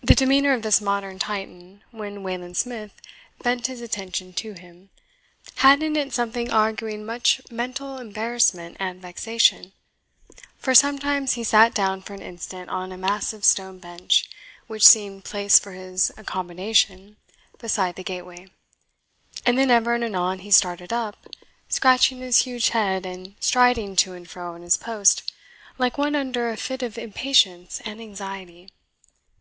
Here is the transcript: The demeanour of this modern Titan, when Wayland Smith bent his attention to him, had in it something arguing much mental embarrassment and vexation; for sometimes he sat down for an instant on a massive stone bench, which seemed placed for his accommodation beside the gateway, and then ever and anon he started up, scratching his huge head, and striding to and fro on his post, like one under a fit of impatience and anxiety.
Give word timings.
The 0.00 0.14
demeanour 0.14 0.52
of 0.54 0.62
this 0.62 0.80
modern 0.80 1.18
Titan, 1.18 1.82
when 1.90 2.22
Wayland 2.22 2.56
Smith 2.56 2.94
bent 3.42 3.66
his 3.66 3.80
attention 3.80 4.32
to 4.34 4.52
him, 4.52 4.90
had 5.56 5.82
in 5.82 5.96
it 5.96 6.12
something 6.12 6.52
arguing 6.52 7.04
much 7.04 7.40
mental 7.50 7.98
embarrassment 7.98 8.76
and 8.78 9.02
vexation; 9.02 9.72
for 10.56 10.72
sometimes 10.72 11.32
he 11.32 11.42
sat 11.42 11.74
down 11.74 12.00
for 12.00 12.14
an 12.14 12.22
instant 12.22 12.70
on 12.70 12.92
a 12.92 12.96
massive 12.96 13.44
stone 13.44 13.80
bench, 13.80 14.30
which 14.68 14.86
seemed 14.86 15.24
placed 15.24 15.60
for 15.64 15.72
his 15.72 16.12
accommodation 16.16 17.16
beside 17.58 17.96
the 17.96 18.04
gateway, 18.04 18.52
and 19.44 19.58
then 19.58 19.68
ever 19.72 19.94
and 19.96 20.04
anon 20.04 20.38
he 20.38 20.52
started 20.52 20.92
up, 20.92 21.26
scratching 21.68 22.18
his 22.18 22.42
huge 22.44 22.68
head, 22.68 23.04
and 23.04 23.34
striding 23.40 23.96
to 23.96 24.12
and 24.12 24.30
fro 24.30 24.54
on 24.54 24.62
his 24.62 24.76
post, 24.76 25.32
like 25.76 25.98
one 25.98 26.14
under 26.14 26.50
a 26.50 26.56
fit 26.56 26.84
of 26.84 26.96
impatience 26.96 27.80
and 27.84 28.00
anxiety. 28.00 28.68